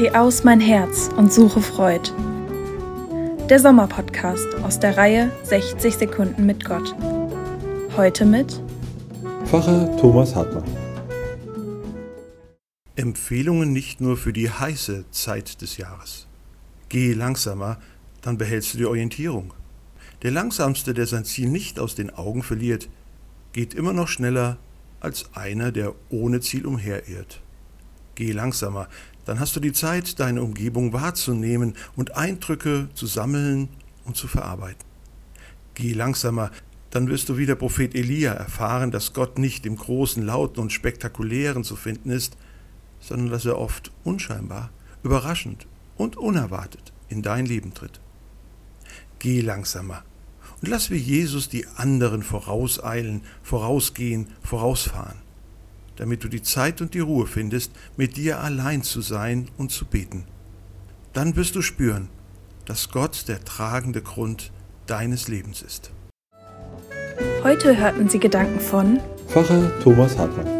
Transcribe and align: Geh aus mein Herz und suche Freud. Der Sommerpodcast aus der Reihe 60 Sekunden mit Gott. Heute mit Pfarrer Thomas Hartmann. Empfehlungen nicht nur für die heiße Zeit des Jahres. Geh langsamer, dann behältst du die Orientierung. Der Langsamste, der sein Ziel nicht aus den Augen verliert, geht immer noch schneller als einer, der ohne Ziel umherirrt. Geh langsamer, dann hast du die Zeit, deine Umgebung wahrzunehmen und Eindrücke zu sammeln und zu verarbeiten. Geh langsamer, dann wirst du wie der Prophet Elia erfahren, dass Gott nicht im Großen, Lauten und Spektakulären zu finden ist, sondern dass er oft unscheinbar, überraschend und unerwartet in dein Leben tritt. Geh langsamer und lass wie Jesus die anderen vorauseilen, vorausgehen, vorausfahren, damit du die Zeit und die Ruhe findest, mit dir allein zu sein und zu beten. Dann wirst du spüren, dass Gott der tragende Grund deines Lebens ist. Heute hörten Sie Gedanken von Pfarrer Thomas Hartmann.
Geh 0.00 0.12
aus 0.12 0.44
mein 0.44 0.60
Herz 0.60 1.10
und 1.18 1.30
suche 1.30 1.60
Freud. 1.60 2.10
Der 3.50 3.58
Sommerpodcast 3.58 4.46
aus 4.62 4.80
der 4.80 4.96
Reihe 4.96 5.30
60 5.42 5.94
Sekunden 5.94 6.46
mit 6.46 6.64
Gott. 6.64 6.94
Heute 7.98 8.24
mit 8.24 8.62
Pfarrer 9.44 9.94
Thomas 9.98 10.34
Hartmann. 10.34 10.64
Empfehlungen 12.96 13.74
nicht 13.74 14.00
nur 14.00 14.16
für 14.16 14.32
die 14.32 14.48
heiße 14.48 15.04
Zeit 15.10 15.60
des 15.60 15.76
Jahres. 15.76 16.26
Geh 16.88 17.12
langsamer, 17.12 17.76
dann 18.22 18.38
behältst 18.38 18.72
du 18.72 18.78
die 18.78 18.86
Orientierung. 18.86 19.52
Der 20.22 20.30
Langsamste, 20.30 20.94
der 20.94 21.06
sein 21.06 21.26
Ziel 21.26 21.50
nicht 21.50 21.78
aus 21.78 21.94
den 21.94 22.08
Augen 22.08 22.42
verliert, 22.42 22.88
geht 23.52 23.74
immer 23.74 23.92
noch 23.92 24.08
schneller 24.08 24.56
als 25.00 25.28
einer, 25.34 25.72
der 25.72 25.92
ohne 26.08 26.40
Ziel 26.40 26.64
umherirrt. 26.64 27.42
Geh 28.20 28.32
langsamer, 28.32 28.86
dann 29.24 29.40
hast 29.40 29.56
du 29.56 29.60
die 29.60 29.72
Zeit, 29.72 30.20
deine 30.20 30.42
Umgebung 30.42 30.92
wahrzunehmen 30.92 31.74
und 31.96 32.18
Eindrücke 32.18 32.90
zu 32.92 33.06
sammeln 33.06 33.70
und 34.04 34.14
zu 34.14 34.28
verarbeiten. 34.28 34.84
Geh 35.72 35.94
langsamer, 35.94 36.50
dann 36.90 37.08
wirst 37.08 37.30
du 37.30 37.38
wie 37.38 37.46
der 37.46 37.54
Prophet 37.54 37.94
Elia 37.94 38.34
erfahren, 38.34 38.90
dass 38.90 39.14
Gott 39.14 39.38
nicht 39.38 39.64
im 39.64 39.74
Großen, 39.74 40.22
Lauten 40.22 40.60
und 40.60 40.70
Spektakulären 40.70 41.64
zu 41.64 41.76
finden 41.76 42.10
ist, 42.10 42.36
sondern 43.00 43.30
dass 43.30 43.46
er 43.46 43.56
oft 43.56 43.90
unscheinbar, 44.04 44.68
überraschend 45.02 45.66
und 45.96 46.18
unerwartet 46.18 46.92
in 47.08 47.22
dein 47.22 47.46
Leben 47.46 47.72
tritt. 47.72 48.02
Geh 49.18 49.40
langsamer 49.40 50.04
und 50.60 50.68
lass 50.68 50.90
wie 50.90 50.98
Jesus 50.98 51.48
die 51.48 51.66
anderen 51.76 52.22
vorauseilen, 52.22 53.22
vorausgehen, 53.42 54.26
vorausfahren, 54.42 55.16
damit 56.00 56.24
du 56.24 56.28
die 56.28 56.40
Zeit 56.40 56.80
und 56.80 56.94
die 56.94 57.00
Ruhe 57.00 57.26
findest, 57.26 57.72
mit 57.98 58.16
dir 58.16 58.40
allein 58.40 58.82
zu 58.82 59.02
sein 59.02 59.48
und 59.58 59.70
zu 59.70 59.84
beten. 59.84 60.24
Dann 61.12 61.36
wirst 61.36 61.56
du 61.56 61.60
spüren, 61.60 62.08
dass 62.64 62.88
Gott 62.88 63.28
der 63.28 63.44
tragende 63.44 64.00
Grund 64.00 64.50
deines 64.86 65.28
Lebens 65.28 65.60
ist. 65.60 65.90
Heute 67.44 67.76
hörten 67.76 68.08
Sie 68.08 68.18
Gedanken 68.18 68.60
von 68.60 68.98
Pfarrer 69.28 69.70
Thomas 69.80 70.16
Hartmann. 70.16 70.59